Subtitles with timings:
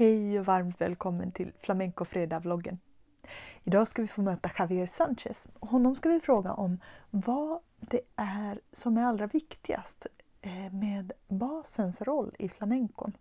[0.00, 2.78] Hej och varmt välkommen till Flamenco Fredag-vloggen.
[3.64, 5.48] Idag ska vi få möta Javier Sanchez.
[5.60, 6.80] Honom ska vi fråga om
[7.10, 10.06] vad det är som är allra viktigast
[10.40, 13.12] eh, med basens roll i flamencon.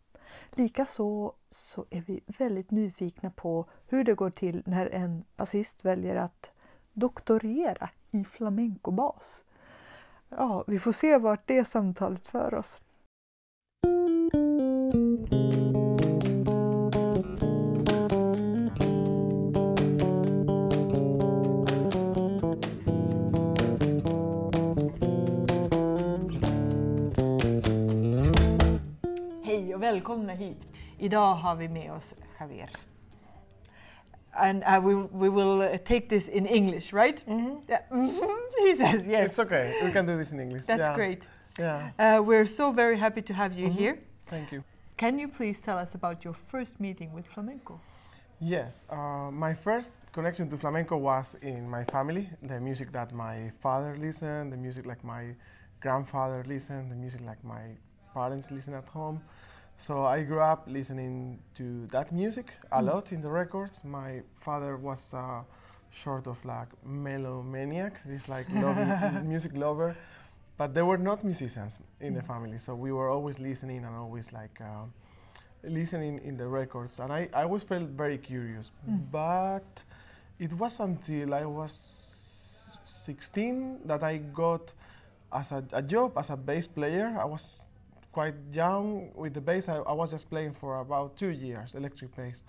[0.52, 6.16] Likaså så är vi väldigt nyfikna på hur det går till när en basist väljer
[6.16, 6.52] att
[6.94, 9.44] doktorera i flamencobas.
[10.30, 12.82] Ja, vi får se vart det samtalet för oss.
[30.00, 30.58] Välkomna hit.
[30.98, 32.70] Idag har vi med oss Javier.
[34.32, 37.24] And uh, we, we will uh, take this in English, right?
[37.28, 37.82] Yeah.
[38.66, 39.28] He says yes.
[39.28, 39.74] It's okay.
[39.84, 40.66] We can do this in English.
[40.68, 40.96] That's yeah.
[40.96, 41.20] great.
[41.58, 41.90] Yeah.
[42.00, 43.78] Uh, we're so very happy to have you Mhm.
[43.80, 43.98] here.
[44.26, 44.64] Thank you.
[44.98, 47.80] Can you please tell us about your first meeting with flamenco?
[48.40, 48.86] Yes.
[48.90, 52.30] Uh, my first connection to flamenco was in my family.
[52.48, 55.36] The music that my father listened, the music like my
[55.82, 57.78] grandfather listened, the music like my
[58.14, 59.20] parents listen at home.
[59.80, 62.86] So I grew up listening to that music a Mm.
[62.86, 63.84] lot in the records.
[63.84, 65.42] My father was uh,
[66.04, 67.94] sort of like melomaniac.
[68.06, 69.96] He's like loving, music lover,
[70.58, 72.28] but there were not musicians in the Mm.
[72.28, 74.86] family, so we were always listening and always like uh,
[75.64, 77.00] listening in the records.
[77.00, 79.00] And I, I always felt very curious, Mm.
[79.12, 79.84] but
[80.40, 81.74] it was until I was
[82.86, 84.74] 16 that I got
[85.32, 87.18] as a, a job as a bass player.
[87.20, 87.64] I was
[88.12, 89.70] quite young with the bass.
[89.70, 92.44] I, I was just playing for about two years, electric bass.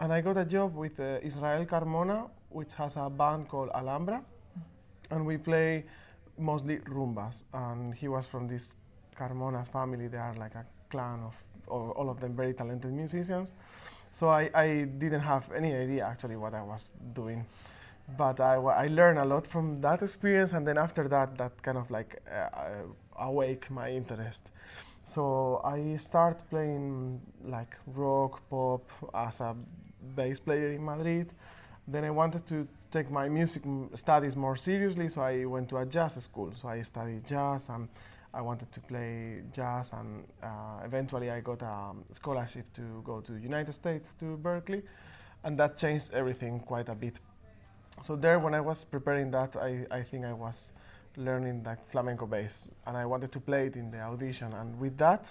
[0.00, 4.22] And I got a job with uh, Israel Carmona, which has a band called Alhambra.
[5.10, 5.84] And we play
[6.38, 7.44] mostly rumbas.
[7.54, 8.76] And he was from this
[9.18, 10.08] Carmona family.
[10.08, 11.34] They are like a clan of
[11.68, 13.52] all, all of them very talented musicians.
[14.12, 17.44] So I, I didn't have any idea actually what I was doing.
[18.16, 21.76] But I, I learned a lot from that experience, and then after that, that kind
[21.76, 22.68] of like uh, uh,
[23.18, 24.42] awake my interest.
[25.06, 29.56] So I start playing like rock, pop as a
[30.14, 31.32] bass player in Madrid.
[31.88, 33.62] Then I wanted to take my music
[33.94, 36.52] studies more seriously, so I went to a jazz school.
[36.60, 37.88] So I studied jazz and
[38.34, 43.32] I wanted to play jazz, and uh, eventually I got a scholarship to go to
[43.36, 44.82] United States to Berklee,
[45.44, 47.18] and that changed everything quite a bit.
[48.02, 50.72] So there, when I was preparing that, I, I think I was
[51.16, 54.96] learning like flamenco bass, and I wanted to play it in the audition, and with
[54.98, 55.30] that,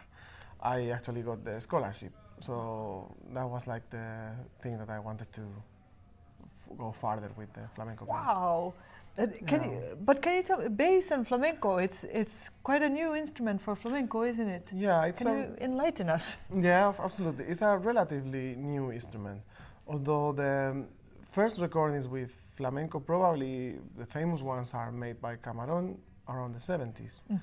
[0.61, 2.11] I actually got the scholarship.
[2.41, 4.31] So that was like the
[4.61, 8.13] thing that I wanted to f- go farther with the flamenco bass.
[8.15, 8.73] Wow.
[9.17, 9.69] Uh, can Yeah.
[9.69, 13.61] you, but can you tell me, bass and flamenco, it's, it's quite a new instrument
[13.61, 14.69] for flamenco, isn't it?
[14.73, 16.37] Yeah, it's Can you enlighten us?
[16.53, 17.45] Yeah, ab- absolutely.
[17.45, 19.41] It's a relatively new instrument.
[19.87, 20.87] Although the um,
[21.31, 27.23] first recordings with flamenco, probably the famous ones are made by Camarón around the 70s.
[27.31, 27.39] Mm.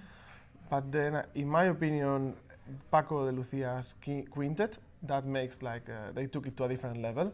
[0.70, 2.34] But then, uh, in my opinion,
[2.90, 7.02] Paco de Lucia's qui- quintet, that makes like, uh, they took it to a different
[7.02, 7.32] level.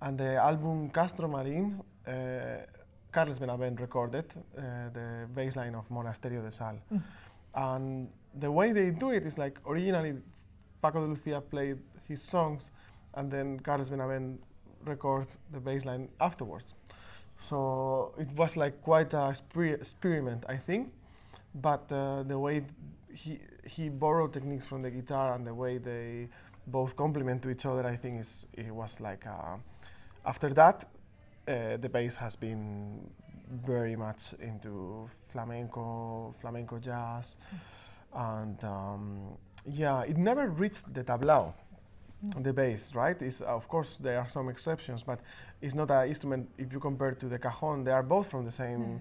[0.00, 2.66] And the album Castro Marín, uh,
[3.10, 6.78] Carles Benavent recorded uh, the bass line of Monasterio de Sal.
[6.92, 7.02] Mm.
[7.54, 10.14] And the way they do it is like originally
[10.82, 12.70] Paco de Lucia played his songs
[13.14, 14.36] and then Carlos Benavent
[14.84, 16.74] recorded the bass line afterwards.
[17.38, 20.92] So it was like quite a experiment, I think.
[21.54, 22.64] But uh, the way
[23.12, 26.28] he, he borrowed techniques from the guitar and the way they
[26.66, 29.56] both complement to each other, I think is, it was like, uh,
[30.24, 30.84] after that,
[31.48, 33.08] uh, the bass has been
[33.64, 37.36] very much into flamenco, flamenco jazz,
[38.14, 41.54] and um, yeah, it never reached the tablao,
[42.40, 43.20] the bass, right?
[43.22, 45.20] It's, of course, there are some exceptions, but
[45.60, 46.48] it's not an instrument.
[46.58, 49.00] If you compare to the cajon, they are both from the same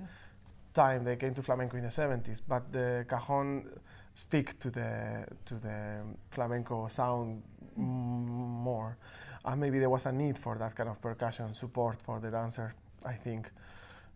[0.74, 1.04] time.
[1.04, 3.66] They came to flamenco in the 70s, but the cajon
[4.14, 6.02] stick to the to the
[6.32, 7.44] flamenco sound
[7.78, 8.98] mm, more,
[9.44, 12.74] and maybe there was a need for that kind of percussion support for the dancer,
[13.06, 13.52] I think.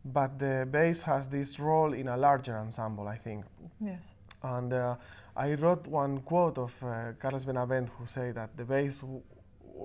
[0.05, 3.43] But the bass has this role in a larger ensemble, I think.
[3.81, 4.15] Yes.
[4.41, 4.95] And uh,
[5.35, 9.03] I wrote one quote of uh, Carlos Benavent who said that the bass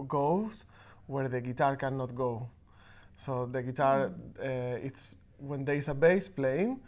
[0.06, 0.66] goes
[1.06, 2.48] where the guitar cannot go.
[3.16, 6.80] So the guitar, uh, it's when there is a bass playing,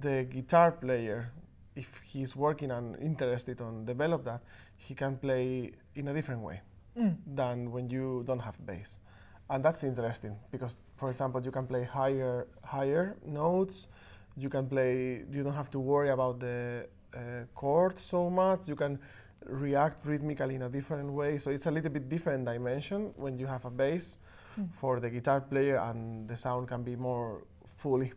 [0.00, 1.30] the guitar player,
[1.76, 4.40] if he's working and interested on develop that,
[4.76, 6.60] he can play in a different way
[6.96, 7.16] Mm.
[7.36, 9.00] than when you don't have bass.
[9.48, 13.88] And that's interesting because, for example, you can play higher higher notes.
[14.36, 15.24] You can play.
[15.30, 18.68] You don't have to worry about the uh, chord so much.
[18.68, 18.98] You can
[19.46, 21.38] react rhythmically in a different way.
[21.38, 24.18] So it's a little bit different dimension when you have a bass
[24.58, 24.68] Mm.
[24.80, 27.44] for the guitar player, and the sound can be more
[27.76, 28.12] fully.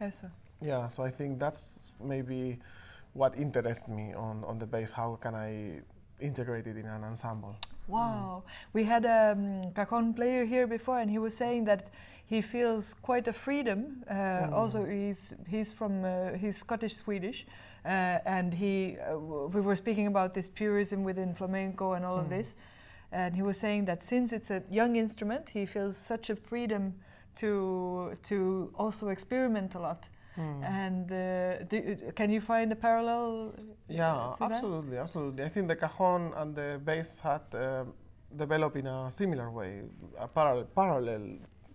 [0.00, 0.30] Eso.
[0.62, 2.58] Yeah, so I think that's maybe
[3.12, 4.90] what interests me on, on the bass.
[4.90, 5.82] How can I
[6.18, 7.56] integrate it in an ensemble?
[7.88, 8.42] Wow.
[8.72, 11.90] We had a um, cajon player here before, and he was saying that
[12.26, 14.02] he feels quite a freedom.
[14.10, 14.52] Uh, Mm.
[14.52, 17.46] Also, he's he's from uh, he's Scottish Swedish,
[17.84, 17.88] uh,
[18.26, 22.26] and he uh, w- we were speaking about this purism within flamenco and all of
[22.26, 22.30] Mm.
[22.30, 22.54] this,
[23.12, 26.92] and he was saying that since it's a young instrument, he feels such a freedom
[27.36, 30.08] to to also experiment a lot.
[30.36, 30.62] Hmm.
[30.62, 33.54] And uh, do, can you find a parallel?
[33.58, 34.52] uh, Yeah, to that?
[34.52, 35.44] absolutely, absolutely.
[35.44, 37.94] I think the cajon and the bass had um
[38.36, 39.82] developed in a similar way,
[40.18, 41.22] a parallel, parallel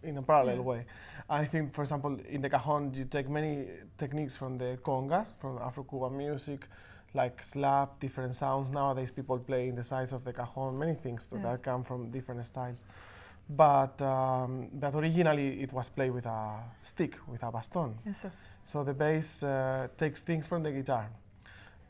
[0.03, 0.61] in a parallel Yeah.
[0.71, 0.85] way.
[1.29, 3.67] I think, for example, in the cajon, you take many
[3.97, 6.67] techniques from the congas, from Afro-Cuban music,
[7.13, 8.69] like slap, different sounds.
[8.69, 11.45] Nowadays, people play in the sides of the cajon, many things that Yes.
[11.51, 12.83] are come from different styles.
[13.49, 17.97] But um, but originally, it was played with a stick, with a baston.
[18.05, 18.31] Yes, sir.
[18.65, 21.09] So the bass uh, takes things from the guitar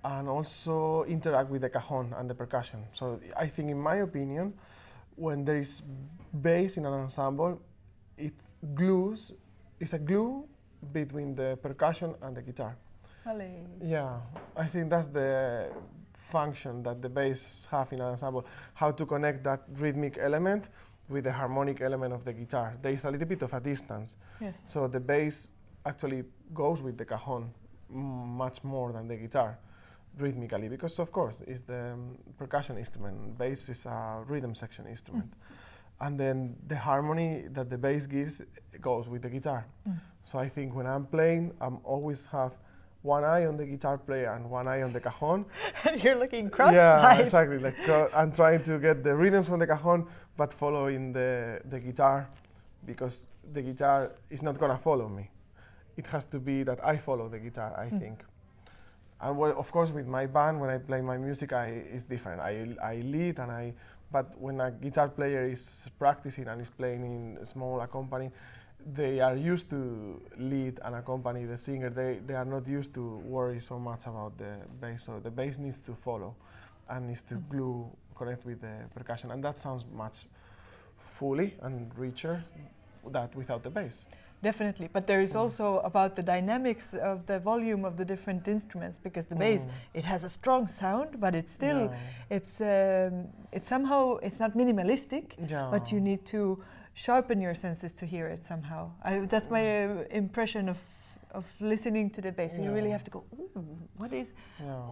[0.03, 2.83] and also interact with the cajon and the percussion.
[2.94, 4.53] So I think, in my opinion,
[5.15, 5.81] when there is
[6.41, 7.62] bass in an ensemble,
[8.18, 8.33] it
[8.73, 9.33] glues,
[9.79, 10.47] it's a glue
[10.91, 12.75] between the percussion and the guitar.
[13.25, 13.68] Vale.
[13.83, 14.18] Yeah,
[14.56, 15.69] I think that's the
[16.13, 20.65] function that the bass have in an ensemble, how to connect that rhythmic element
[21.09, 22.77] with the harmonic element of the guitar.
[22.81, 24.15] There is a little bit of a distance.
[24.39, 24.56] Yes.
[24.68, 25.51] So the bass
[25.86, 26.24] actually
[26.54, 27.51] goes with the cajon
[27.94, 29.57] mm, much more than the guitar
[30.18, 35.33] rhythmically because of course it's the um, percussion instrument bass is a rhythm section instrument.
[36.04, 38.42] And then the harmony that the bass gives
[38.81, 39.66] goes with the guitar.
[39.88, 40.00] Mm.
[40.24, 42.54] so i think when i'm playing i'm always have
[43.04, 45.44] one eye on the guitar player and one eye on the cajon.
[45.86, 46.75] And You're looking cross-eyed.
[46.75, 50.06] yeah exactly like uh, i'm trying to get the rhythms from the cajon
[50.38, 52.28] but following the, the guitar
[52.86, 55.30] because the guitar is not gonna follow me
[55.98, 58.00] it has to be that i follow the guitar i Mm.
[58.00, 58.26] think.
[59.24, 61.66] And well, of course with my band when i play my music I,
[61.96, 62.42] it's different.
[62.42, 63.74] I, I lead and i
[64.12, 68.32] but when a guitar player is practicing and is playing in a small accompany
[68.96, 71.92] they are used to lead and accompany the singer.
[71.92, 75.04] They, they are not used to worry so much about the bass.
[75.04, 76.36] So the bass needs to follow
[76.90, 77.50] and needs to Mm.
[77.50, 77.86] glue
[78.16, 79.30] connect with the percussion.
[79.32, 80.26] And that sounds much
[80.98, 82.44] fully and richer
[83.12, 84.06] that without the bass
[84.44, 85.40] Definitely, but there is Mm.
[85.42, 89.72] also about the dynamics of the volume of the different instruments because the bass Mm.
[89.94, 91.92] it has a strong sound, but it's still
[92.30, 95.26] it's um, it's somehow it's not minimalistic,
[95.72, 98.90] but you need to sharpen your senses to hear it somehow.
[99.04, 100.78] I, that's my uh, impression of
[101.34, 102.58] of listening to the bass.
[102.58, 103.66] You really have to go, Ooh,
[103.98, 104.34] what is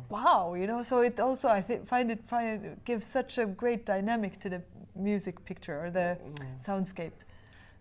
[0.10, 0.84] wow, you know.
[0.84, 4.50] So it also I thi- find it find it gives such a great dynamic to
[4.50, 4.62] the
[4.96, 6.64] music picture or the Mm.
[6.66, 7.12] soundscape.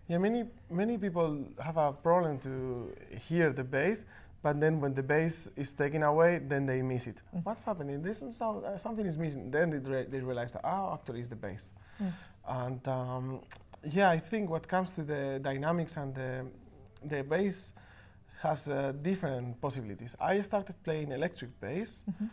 [0.09, 2.91] Yeah, many many people have a problem to
[3.27, 4.03] hear the bass,
[4.41, 7.17] but then when the bass is taken away, then they miss it.
[7.35, 7.45] Mm.
[7.45, 8.01] What's happening?
[8.01, 9.51] This is sound, uh, something is missing.
[9.51, 11.71] Then they, re- they realize that oh, actually, it's the bass.
[12.01, 12.11] Mm.
[12.47, 13.39] And um,
[13.83, 16.45] yeah, I think what comes to the dynamics and the
[17.05, 17.73] the bass
[18.41, 20.15] has uh, different possibilities.
[20.19, 22.03] I started playing electric bass.
[22.09, 22.29] Mhm.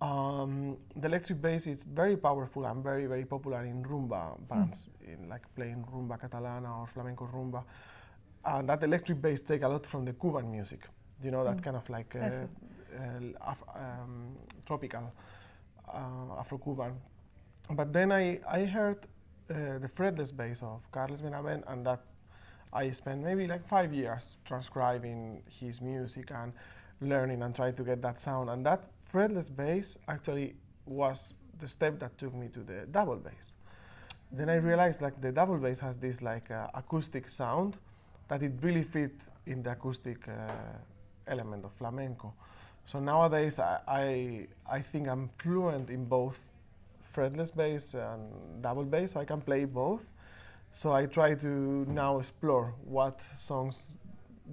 [0.00, 5.28] Um, the electric bass is very powerful and very, very popular in rumba bands, in
[5.28, 7.62] like playing rumba catalana or flamenco rumba.
[8.44, 10.88] And that electric bass take a lot from the Cuban music.
[11.22, 11.62] You know that Mm.
[11.64, 15.12] kind of like uh, uh, Af- um, tropical
[15.92, 16.92] uh, Afro-Cuban.
[17.70, 19.06] But then I, I heard
[19.50, 22.00] uh, the fretless bass of Carlos Benavent, and that
[22.72, 26.52] I spent maybe like five years transcribing his music and
[27.02, 28.48] learning and trying to get that sound.
[28.48, 30.54] And that fretless bass actually
[30.86, 33.56] was the step that took me to the double bass.
[34.32, 37.76] Then I realized like the double bass has this like uh, acoustic sound
[38.28, 39.12] that it really fit
[39.46, 40.52] in the acoustic uh,
[41.26, 42.32] element of flamenco.
[42.84, 44.46] So nowadays I, I
[44.78, 46.38] I think I'm fluent in both
[47.14, 50.02] fretless bass and double bass, so I can play both.
[50.72, 53.96] So I try to now explore what songs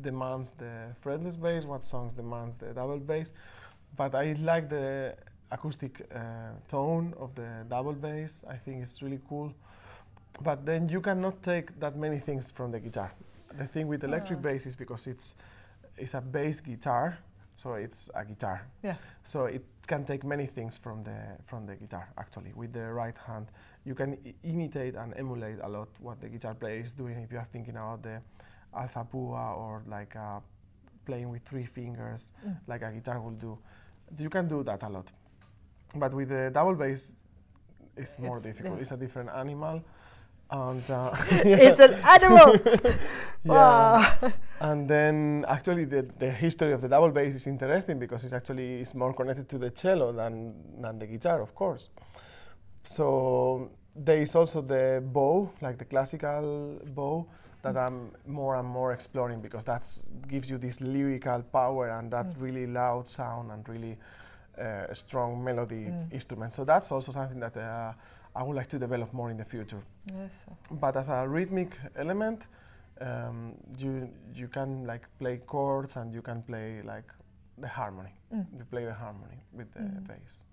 [0.01, 3.31] demands the fretless bass, what songs demands the double bass.
[3.97, 5.15] But I like the
[5.51, 6.19] acoustic uh,
[6.67, 8.45] tone of the double bass.
[8.47, 9.51] I think it's really cool.
[10.43, 13.11] But then you cannot take that many things from the guitar.
[13.57, 14.43] The thing with electric Ah.
[14.43, 15.33] bass is because it's
[15.97, 17.17] it's a bass guitar,
[17.55, 18.61] so it's a guitar.
[18.83, 18.97] Yeah.
[19.23, 22.07] So it can take many things from the from the guitar.
[22.17, 23.47] Actually, with the right hand,
[23.83, 27.17] you can I- imitate and emulate a lot what the guitar player is doing.
[27.23, 28.21] If you are thinking about the
[28.75, 30.39] alzapua or like uh,
[31.05, 32.57] playing with three fingers, Mm.
[32.67, 33.57] like a guitar will do,
[34.17, 35.11] you can do that a lot.
[35.95, 37.15] but with the double bass,
[37.95, 38.75] it's more It's- difficult.
[38.75, 38.81] yeah.
[38.81, 39.81] It's a different animal,
[40.51, 41.15] and uh,
[41.67, 42.55] It's an animal.
[43.43, 43.53] yeah.
[43.53, 44.31] Wow.
[44.59, 48.81] And then actually the, the history of the double bass is interesting because it's actually
[48.81, 51.89] it's more connected to the cello than, than the guitar, of course.
[52.83, 57.27] So there is also the bow, like the classical bow,
[57.73, 59.83] that I'm more and more exploring because that
[60.27, 63.97] gives you this lyrical power and that really loud sound and really
[64.61, 66.11] uh, strong melody Mm.
[66.13, 66.53] instrument.
[66.53, 67.93] So that's also something that uh,
[68.35, 69.81] I would like to develop more in the future
[70.15, 70.45] yes.
[70.71, 72.45] but as a rhythmic element
[73.01, 77.11] um, you you can like play chords and you can play like
[77.61, 78.45] the harmony Mm.
[78.57, 80.07] you play the harmony with the Mm.
[80.07, 80.43] bass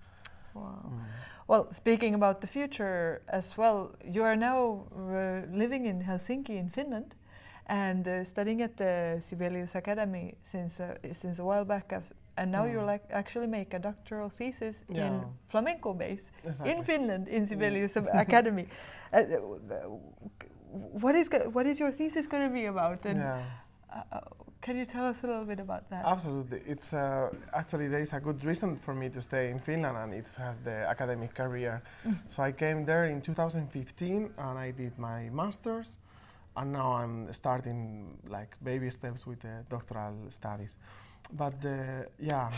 [0.55, 0.83] Wow.
[0.87, 1.01] Mm.
[1.47, 6.71] Well, speaking about the future as well, you are now uh, living in Helsinki in
[6.71, 7.15] Finland
[7.67, 11.93] and uh, studying at the Sibelius Academy since uh, since a while back,
[12.37, 12.87] and now you Mm.
[12.87, 16.73] like actually make a doctoral thesis in flamenco bass Exactly.
[16.73, 18.67] in Finland in Sibelius Academy.
[19.15, 19.99] Uh, uh,
[21.03, 23.05] what is go- what is your thesis going to be about?
[23.07, 23.43] And yeah
[24.13, 24.21] uh,
[24.65, 26.03] can you tell us a little bit about that?
[26.15, 27.29] absolutely it's uh,
[27.61, 30.57] actually there is a good reason for me to stay in finland and it has
[30.69, 31.75] the academic career
[32.07, 32.17] Mm.
[32.33, 35.89] so i came there in 2015 and i did my masters
[36.57, 37.81] and now i'm starting
[38.37, 40.77] like baby steps with the doctoral studies
[41.33, 42.51] but the, yeah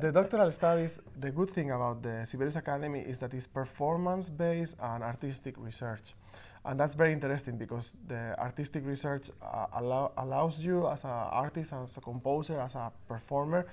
[0.00, 4.76] the doctoral studies the good thing about the sibelius academy is that it's performance based
[4.82, 6.14] and artistic research
[6.64, 11.72] and that's very interesting because the artistic research uh, allow, allows you as an artist
[11.72, 13.66] as a composer as a performer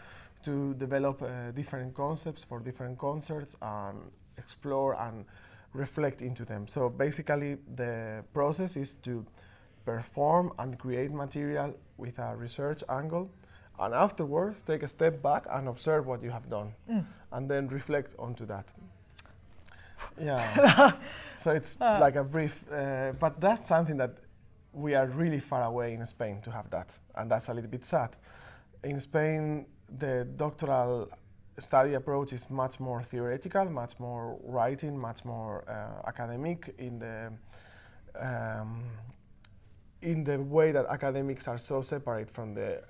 [0.44, 3.98] to develop uh, different concepts for different concerts and
[4.38, 5.26] explore and
[5.74, 6.68] reflect into them.
[6.68, 9.26] So basically the process is to
[9.86, 13.30] perform and create material with a research angle
[13.80, 16.74] and afterwards take a step back and observe what you have done.
[16.90, 17.06] Mm.
[17.32, 18.66] and then reflect onto that
[20.22, 20.92] yeah
[21.38, 21.98] so it's Ah.
[22.00, 24.18] like a brief uh, but that's something that
[24.74, 27.86] we are really far away in spain to have that and that's a little bit
[27.86, 28.16] sad
[28.84, 29.66] in spain
[29.98, 31.10] the doctoral
[31.58, 37.32] study approach is much more theoretical much more writing much more uh, academic in the
[38.20, 38.84] um,
[40.02, 42.82] in the way that academics are so separate from the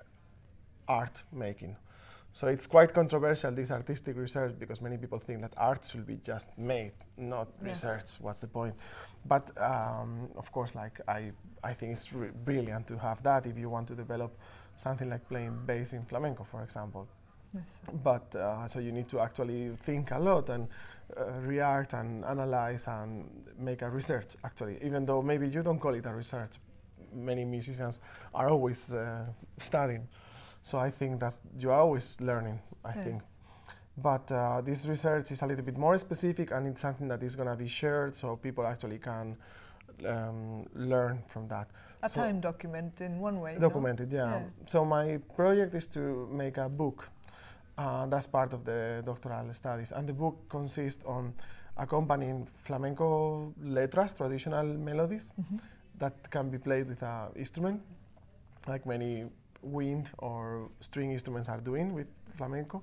[0.88, 1.76] art making.
[2.32, 6.16] So it's quite controversial this artistic research because many people think that art should be
[6.24, 7.68] just made, not Yeah.
[7.70, 8.20] research.
[8.20, 8.74] What's the point?
[9.26, 11.32] But um, of course, like I,
[11.64, 14.30] I think it's re- brilliant to have that if you want to develop
[14.76, 17.08] something like playing bass in flamenco, for example.
[17.52, 17.80] Yes.
[18.04, 20.68] But uh, so you need to actually think a lot and
[21.16, 24.36] uh, react and analyze and make a research.
[24.44, 26.52] Actually, even though maybe you don't call it a research,
[27.12, 27.98] many musicians
[28.32, 29.24] are always uh,
[29.58, 30.06] studying.
[30.62, 32.60] So I think that you are always learning.
[32.84, 33.04] I Yeah.
[33.04, 33.22] think.
[33.96, 37.36] But uh, this research is a little bit more specific, and it's something that is
[37.36, 39.36] going to be shared, so people actually can
[40.06, 41.68] um, learn from that.
[42.02, 43.54] A So- time document in one way.
[43.54, 43.60] no?
[43.60, 44.30] documented yeah.
[44.30, 44.42] Yeah.
[44.66, 47.08] so my project is to make a book
[47.76, 51.34] uh, that's part of the doctoral studies and the book consists on
[51.76, 55.60] accompanying flamenco letras traditional melodies Mhm.
[55.98, 57.82] that can be played with an instrument
[58.66, 59.26] like many
[59.62, 62.82] wind or string instruments are doing with flamenco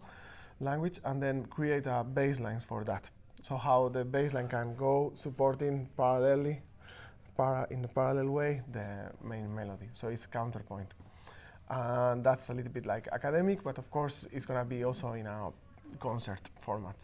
[0.59, 3.09] language and then create a bass lines for that
[3.41, 6.57] so how the bass line can go supporting parallelly
[7.37, 9.87] para, in a parallel way the main melody.
[9.93, 10.93] So it's counterpoint.
[11.69, 15.13] And that's a little bit like academic, but of course it's going to be also
[15.13, 15.49] in a
[15.99, 16.95] concert format.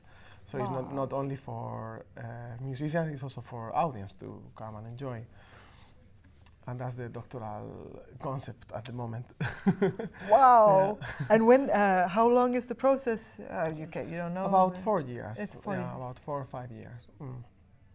[0.46, 2.22] So it's not, not only for uh,
[2.62, 5.25] musicians, it's also for audience to come and enjoy.
[6.67, 9.25] And that's the doctoral concept at the moment.
[10.29, 10.98] Wow!
[11.29, 11.70] And when?
[11.70, 13.39] Uh, how long is the process?
[13.39, 14.46] Uh, you can, you don't know.
[14.46, 15.38] about four years.
[15.39, 15.96] it's four yeah, years.
[15.98, 17.12] about four or five years.
[17.22, 17.43] Mm.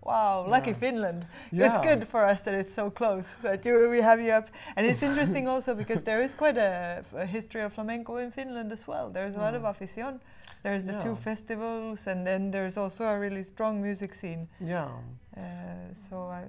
[0.02, 0.44] Wow!
[0.48, 0.78] Lucky Yeah.
[0.80, 1.26] Finland.
[1.52, 4.86] It's good for us that it's so close that you we have you up, and
[4.86, 8.86] it's interesting also because there is quite a, a history of flamenco in Finland as
[8.86, 9.10] well.
[9.10, 9.70] There's a lot of Mm.
[9.74, 10.20] afición.
[10.62, 14.48] There's the two festivals, and then there's also a really strong music scene.
[14.60, 14.88] Yeah.
[15.36, 15.40] Uh,
[16.10, 16.42] so I,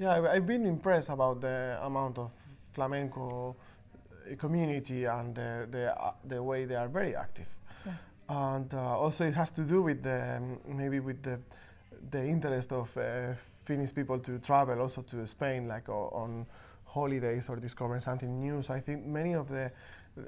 [0.00, 2.30] Yeah, I- I've been impressed about the amount of
[2.72, 3.54] flamenco
[4.32, 7.46] uh, community and the, the, uh, the way they are very active.
[7.84, 7.92] Yeah.
[8.28, 11.38] And uh, also it has to do with the, um, maybe with the,
[12.10, 13.34] the interest of uh,
[13.66, 16.46] Finnish people to travel also to Spain, like on
[16.86, 18.62] holidays or discover something new.
[18.62, 19.70] So I think many of the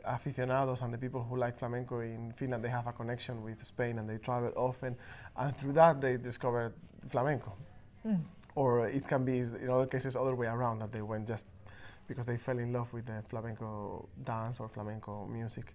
[0.04, 3.98] aficionados and the people who like flamenco in Finland, they have a connection with Spain
[3.98, 4.96] and they travel often.
[5.36, 6.74] And through that they discover
[7.08, 7.52] flamenco
[8.06, 8.20] mm,
[8.54, 11.46] or it can be in other cases other way around that they went just
[12.06, 15.74] because they fell in love with the flamenco dance or flamenco music.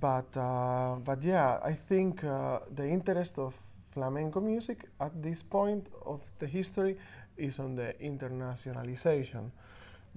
[0.00, 3.54] But uh, but yeah, I think uh, the interest of
[3.92, 6.96] flamenco music at this point of the history
[7.36, 9.50] is on the internationalization,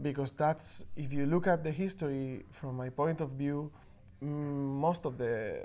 [0.01, 3.71] because that's if you look at the history from my point of view,
[4.23, 5.61] mm, most of the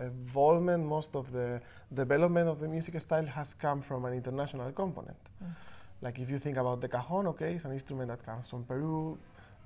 [0.00, 1.60] involvement, most of the
[1.92, 5.16] development of the music style has come from an international component.
[5.42, 5.54] Mm.
[6.02, 9.18] Like if you think about the cajon, okay, it's an instrument that comes from Peru.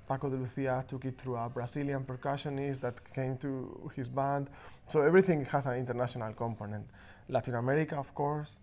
[0.07, 4.49] Paco de Lucia took it through a Brazilian percussionist that came to his band.
[4.87, 6.87] So everything has an international component.
[7.27, 8.59] Latin America, of course,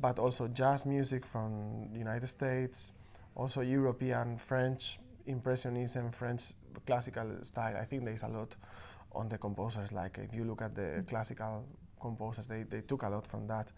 [0.00, 2.92] but also jazz music from the United States,
[3.34, 6.52] also European, French, Impressionism, French
[6.86, 7.76] classical style.
[7.76, 8.54] I think there is a lot
[9.12, 9.92] on the composers.
[9.92, 11.08] Like if you look at the mm.
[11.08, 11.64] classical
[12.00, 13.68] composers, they, they took a lot from that.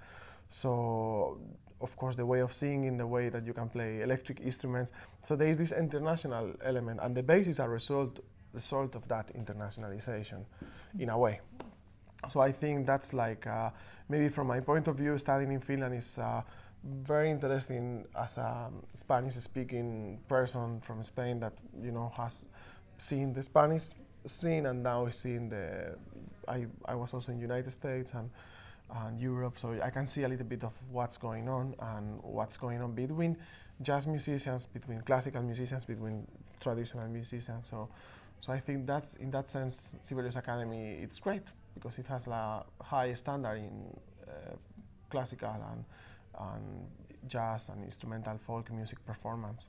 [0.48, 1.38] So
[1.80, 4.92] of course the way of singing, the way that you can play electric instruments.
[5.22, 8.20] So there is this international element, and the bass is a result
[8.52, 10.44] result of that internationalization,
[10.98, 11.40] in a way.
[12.28, 13.70] So I think that's like uh,
[14.10, 16.18] maybe from my point of view, studying in Finland is.
[16.18, 16.42] Uh,
[16.84, 22.48] very interesting as a Spanish-speaking person from Spain that you know has
[22.98, 23.92] seen the Spanish
[24.26, 25.96] scene and now seeing the.
[26.48, 28.30] I, I was also in United States and
[28.94, 32.56] and Europe, so I can see a little bit of what's going on and what's
[32.56, 33.36] going on between
[33.80, 36.26] jazz musicians, between classical musicians, between
[36.60, 37.68] traditional musicians.
[37.68, 37.88] So,
[38.40, 41.42] so I think that's in that sense, Sibelius Academy it's great
[41.74, 43.96] because it has a high standard in
[44.28, 44.56] uh,
[45.10, 45.84] classical and,
[46.38, 46.86] and
[47.28, 49.68] jazz and instrumental folk music performance.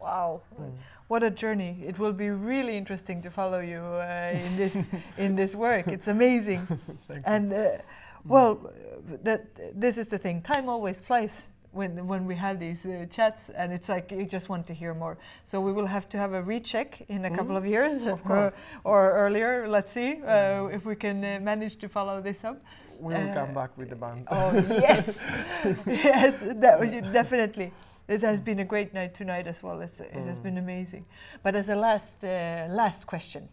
[0.00, 0.70] Wow, mm.
[1.08, 1.82] what a journey!
[1.86, 4.76] It will be really interesting to follow you uh, in this
[5.18, 5.88] in this work.
[5.88, 6.66] It's amazing,
[7.24, 7.52] and.
[7.52, 7.68] Uh,
[8.28, 8.72] well,
[9.22, 9.46] that
[9.80, 10.42] this is the thing.
[10.42, 14.48] Time always flies when when we have these uh, chats, and it's like you just
[14.48, 15.16] want to hear more.
[15.44, 17.36] So we will have to have a recheck in a mm.
[17.36, 18.52] couple of years, of or,
[18.84, 19.68] or, earlier.
[19.68, 20.74] Let's see uh, mm.
[20.74, 22.60] if we can uh, manage to follow this up.
[22.98, 24.26] We will come back with the band.
[24.30, 25.18] Oh yes,
[25.86, 27.72] yes, that, definitely.
[28.06, 29.80] This has been a great night tonight as well.
[29.80, 30.26] It's, it mm.
[30.26, 31.04] has been amazing.
[31.42, 33.48] But as a last uh, last question,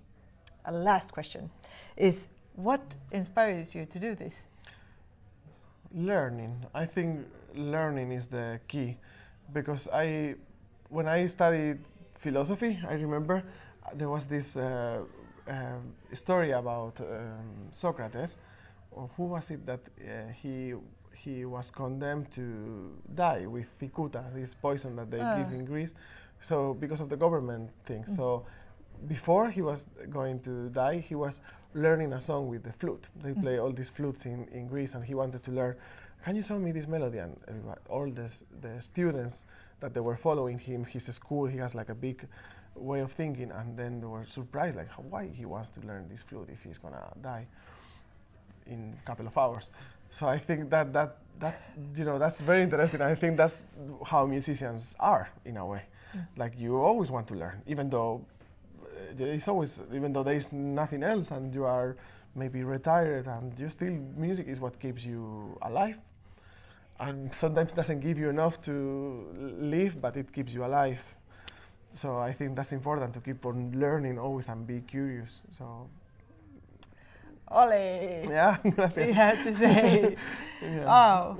[0.66, 1.50] a last question,
[1.98, 4.44] is what inspires you to do this?
[5.94, 6.66] learning.
[6.74, 8.98] I think learning is the key
[9.54, 10.36] because I,
[10.90, 11.80] when I studied
[12.16, 13.44] philosophy, I remember
[13.86, 15.02] uh, there was this uh,
[15.48, 15.54] uh,
[16.14, 18.38] story about um, Socrates.
[18.92, 20.74] Or who was it that uh, he
[21.16, 25.58] he was condemned to die with cicuta, this poison that they give ah.
[25.58, 25.94] in Greece,
[26.42, 28.04] so because of the government thing.
[28.04, 28.16] Mm.
[28.16, 28.46] So
[29.08, 31.42] before he was going to die, he was
[31.74, 33.10] learning a song with the flute.
[33.24, 33.42] They mm.
[33.42, 35.76] play all these flutes in, in Greece, and he wanted to learn.
[36.24, 37.18] Can you show me this melody?
[37.18, 37.36] And
[37.90, 38.30] all the,
[38.62, 39.46] the students
[39.82, 42.26] that they were following him, his school, he has like a big
[42.76, 46.22] way of thinking, and then they were surprised, like why he wants to learn this
[46.22, 47.46] flute if he's gonna die
[48.66, 49.70] in a couple of hours.
[50.14, 53.02] So I think that that that's you know that's very interesting.
[53.02, 53.66] I think that's
[54.06, 55.82] how musicians are in a way.
[56.16, 56.28] Mm.
[56.38, 58.24] Like you always want to learn, even though
[59.18, 61.98] it's always even though there is nothing else and you are
[62.36, 65.98] maybe retired and you still music is what keeps you alive
[67.00, 71.02] and sometimes doesn't give you enough to live but it keeps you alive
[71.92, 75.88] so i think that's important to keep on learning always and be curious so
[77.50, 78.26] Ole!
[78.30, 80.16] Yeah, you had to say.
[80.62, 80.86] yeah.
[80.88, 81.38] Oh,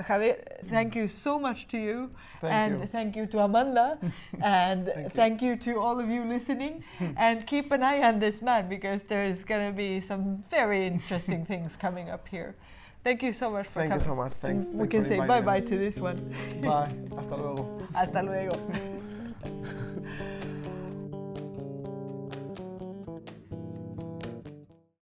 [0.00, 2.10] Javier, thank you so much to you.
[2.40, 2.86] Thank and you.
[2.86, 3.98] thank you to Amanda.
[4.42, 5.56] and thank, thank you.
[5.56, 6.84] to all of you listening.
[7.16, 11.44] and keep an eye on this man because there's going to be some very interesting
[11.46, 12.56] things coming up here.
[13.04, 14.00] Thank you so much for thank coming.
[14.00, 14.32] Thank you so much.
[14.32, 14.66] Thanks.
[14.72, 16.34] We can say bye bye to this one.
[16.62, 16.90] Bye.
[17.14, 17.78] Hasta luego.
[17.94, 19.80] Hasta luego.